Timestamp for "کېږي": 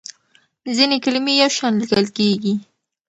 2.17-2.53